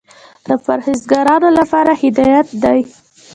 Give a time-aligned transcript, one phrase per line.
[0.47, 2.79] د پرهېزګارانو لپاره هدایت دى.